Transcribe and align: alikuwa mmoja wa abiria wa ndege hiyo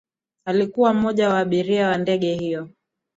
alikuwa 0.45 0.93
mmoja 0.93 1.29
wa 1.29 1.39
abiria 1.39 1.87
wa 1.87 1.97
ndege 1.97 2.33
hiyo 2.35 2.69